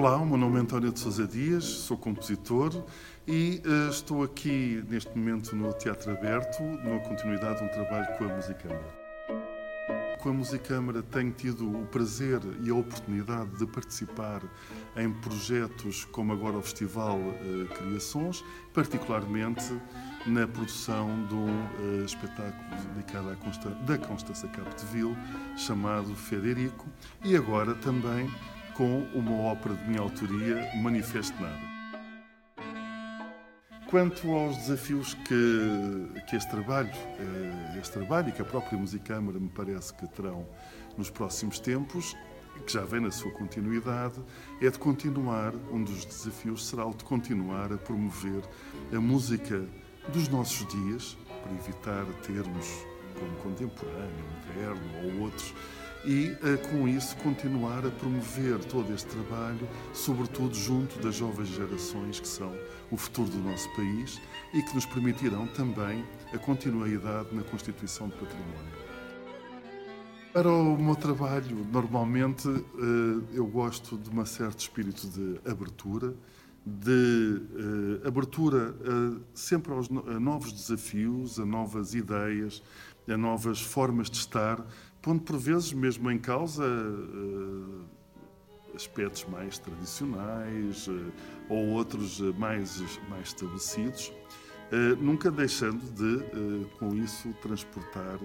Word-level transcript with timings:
Olá, 0.00 0.16
o 0.16 0.24
meu 0.24 0.38
nome 0.38 0.56
é 0.56 0.60
António 0.60 0.90
de 0.90 0.98
Sousa 0.98 1.26
Dias, 1.28 1.62
sou 1.62 1.94
compositor 1.94 2.72
e 3.28 3.60
uh, 3.66 3.90
estou 3.90 4.22
aqui 4.22 4.82
neste 4.88 5.10
momento 5.14 5.54
no 5.54 5.70
Teatro 5.74 6.12
Aberto, 6.12 6.62
na 6.62 7.00
continuidade 7.00 7.58
de 7.58 7.66
um 7.66 7.68
trabalho 7.68 8.16
com 8.16 8.24
a 8.24 8.28
Musicâmara. 8.34 9.00
Com 10.18 10.30
a 10.30 10.32
Musicâmara 10.32 11.02
tenho 11.02 11.30
tido 11.32 11.70
o 11.70 11.86
prazer 11.88 12.40
e 12.62 12.70
a 12.70 12.74
oportunidade 12.74 13.50
de 13.58 13.66
participar 13.66 14.40
em 14.96 15.12
projetos 15.12 16.06
como 16.06 16.32
agora 16.32 16.56
o 16.56 16.62
Festival 16.62 17.18
uh, 17.18 17.66
Criações, 17.74 18.42
particularmente 18.72 19.78
na 20.24 20.48
produção 20.48 21.26
de 21.26 21.34
um 21.34 21.46
uh, 21.46 22.04
espetáculo 22.06 22.94
dedicado 22.94 23.28
à 23.28 23.36
Consta 23.36 23.68
da 23.68 23.98
Constança 23.98 24.48
Capdeville, 24.48 25.14
chamado 25.58 26.16
Federico, 26.16 26.88
e 27.22 27.36
agora 27.36 27.74
também 27.74 28.30
com 28.74 29.02
uma 29.14 29.52
ópera 29.52 29.74
de 29.74 29.88
minha 29.88 30.00
autoria, 30.00 30.70
Manifesto 30.76 31.40
Nada. 31.40 31.60
Quanto 33.88 34.30
aos 34.30 34.56
desafios 34.56 35.14
que, 35.14 36.22
que 36.28 36.36
este 36.36 36.50
trabalho, 36.50 36.90
eh, 37.18 37.78
este 37.80 37.92
trabalho 37.92 38.28
e 38.28 38.32
que 38.32 38.40
a 38.40 38.44
própria 38.44 38.78
Musicâmara 38.78 39.38
me 39.40 39.48
parece 39.48 39.92
que 39.94 40.06
terão 40.06 40.46
nos 40.96 41.10
próximos 41.10 41.58
tempos, 41.58 42.16
que 42.64 42.72
já 42.72 42.84
vem 42.84 43.00
na 43.00 43.10
sua 43.10 43.32
continuidade, 43.32 44.20
é 44.60 44.70
de 44.70 44.78
continuar, 44.78 45.54
um 45.72 45.82
dos 45.82 46.04
desafios 46.04 46.68
será 46.68 46.86
o 46.86 46.94
de 46.94 47.02
continuar 47.02 47.72
a 47.72 47.78
promover 47.78 48.42
a 48.94 49.00
música 49.00 49.66
dos 50.12 50.28
nossos 50.28 50.66
dias, 50.68 51.18
para 51.42 51.52
evitar 51.52 52.04
termos 52.22 52.66
como 53.18 53.36
contemporâneo, 53.42 54.24
moderno 54.46 54.82
ou 55.04 55.22
outros 55.24 55.54
e, 56.04 56.36
eh, 56.42 56.56
com 56.70 56.88
isso, 56.88 57.16
continuar 57.18 57.84
a 57.84 57.90
promover 57.90 58.58
todo 58.64 58.92
este 58.92 59.06
trabalho, 59.08 59.68
sobretudo 59.92 60.54
junto 60.54 60.98
das 61.00 61.14
jovens 61.14 61.48
gerações 61.48 62.18
que 62.18 62.28
são 62.28 62.52
o 62.90 62.96
futuro 62.96 63.28
do 63.28 63.38
nosso 63.38 63.68
país 63.76 64.20
e 64.54 64.62
que 64.62 64.74
nos 64.74 64.86
permitirão 64.86 65.46
também 65.48 66.04
a 66.32 66.38
continuidade 66.38 67.34
na 67.34 67.42
constituição 67.42 68.08
de 68.08 68.14
património. 68.14 68.80
Para 70.32 70.48
o 70.48 70.78
meu 70.80 70.94
trabalho, 70.94 71.66
normalmente 71.70 72.48
eh, 72.48 73.34
eu 73.34 73.46
gosto 73.46 73.98
de 73.98 74.10
um 74.10 74.24
certo 74.24 74.60
espírito 74.60 75.06
de 75.08 75.40
abertura, 75.50 76.14
de 76.64 77.40
uh, 78.02 78.06
abertura 78.06 78.74
sempre 79.32 79.72
aos 79.72 79.88
a 79.88 80.20
novos 80.20 80.52
desafios, 80.52 81.40
a 81.40 81.46
novas 81.46 81.94
ideias, 81.94 82.62
a 83.08 83.16
novas 83.16 83.62
formas 83.62 84.10
de 84.10 84.18
estar, 84.18 84.64
pondo 85.02 85.22
por 85.22 85.38
vezes 85.38 85.72
mesmo 85.72 86.10
em 86.10 86.18
causa 86.18 86.64
uh, 86.64 87.84
aspectos 88.74 89.24
mais 89.26 89.58
tradicionais 89.58 90.88
ou 91.48 91.68
outros 91.70 92.20
mais, 92.38 92.80
mais 93.08 93.28
estabelecidos, 93.28 94.12
nunca 95.00 95.30
deixando 95.30 95.80
de, 95.92 96.66
com 96.78 96.94
isso, 96.94 97.32
transportar 97.42 98.18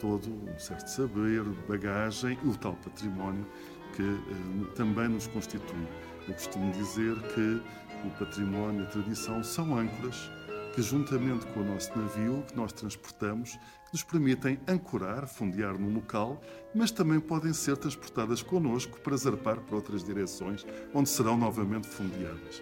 todo 0.00 0.28
um 0.28 0.58
certo 0.58 0.88
saber, 0.88 1.44
bagagem 1.68 2.36
e 2.42 2.48
o 2.48 2.56
tal 2.56 2.74
património 2.74 3.46
que 3.94 4.74
também 4.74 5.08
nos 5.08 5.26
constitui. 5.28 5.86
Eu 6.26 6.34
costumo 6.34 6.72
dizer 6.72 7.14
que 7.34 7.62
o 8.04 8.10
património 8.18 8.82
e 8.82 8.86
a 8.86 8.90
tradição 8.90 9.42
são 9.44 9.78
âncoras 9.78 10.28
que, 10.74 10.82
juntamente 10.82 11.46
com 11.46 11.60
o 11.60 11.64
nosso 11.64 11.96
navio 11.96 12.44
que 12.48 12.56
nós 12.56 12.72
transportamos, 12.72 13.56
nos 13.92 14.02
permitem 14.02 14.58
ancorar, 14.66 15.28
fundear 15.28 15.78
num 15.78 15.94
local, 15.94 16.42
mas 16.74 16.90
também 16.90 17.20
podem 17.20 17.52
ser 17.52 17.76
transportadas 17.76 18.42
connosco 18.42 18.98
para 19.00 19.16
zarpar 19.16 19.60
para 19.60 19.76
outras 19.76 20.02
direções, 20.02 20.66
onde 20.92 21.08
serão 21.08 21.36
novamente 21.36 21.86
fundeadas. 21.86 22.60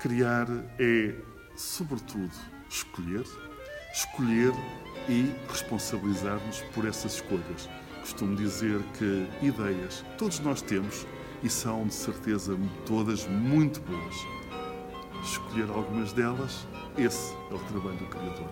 Criar 0.00 0.48
é, 0.80 1.14
sobretudo, 1.54 2.34
escolher, 2.68 3.24
escolher 3.94 4.52
e 5.08 5.32
responsabilizar-nos 5.48 6.62
por 6.74 6.84
essas 6.84 7.14
escolhas. 7.14 7.68
Costumo 8.00 8.34
dizer 8.34 8.82
que 8.98 9.28
ideias 9.40 10.04
todos 10.18 10.40
nós 10.40 10.60
temos 10.62 11.06
e 11.44 11.48
são 11.48 11.86
de 11.86 11.94
certeza 11.94 12.58
todas 12.84 13.24
muito 13.28 13.80
boas. 13.82 14.16
Escolher 15.22 15.68
algumas 15.70 16.12
delas, 16.12 16.66
esse 16.96 17.34
é 17.50 17.54
o 17.54 17.58
trabalho 17.58 17.96
do 17.96 18.06
Criador. 18.06 18.48